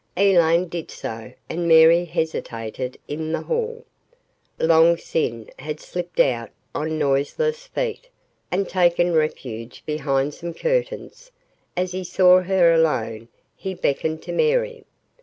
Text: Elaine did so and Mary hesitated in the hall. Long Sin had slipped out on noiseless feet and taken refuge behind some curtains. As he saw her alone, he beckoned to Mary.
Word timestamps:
Elaine 0.17 0.67
did 0.67 0.89
so 0.89 1.31
and 1.47 1.67
Mary 1.67 2.05
hesitated 2.05 2.97
in 3.07 3.31
the 3.31 3.41
hall. 3.43 3.85
Long 4.57 4.97
Sin 4.97 5.47
had 5.59 5.79
slipped 5.79 6.19
out 6.19 6.49
on 6.73 6.97
noiseless 6.97 7.67
feet 7.67 8.09
and 8.51 8.67
taken 8.67 9.13
refuge 9.13 9.83
behind 9.85 10.33
some 10.33 10.55
curtains. 10.55 11.31
As 11.77 11.91
he 11.91 12.03
saw 12.03 12.41
her 12.41 12.73
alone, 12.73 13.27
he 13.55 13.75
beckoned 13.75 14.23
to 14.23 14.31
Mary. 14.31 14.85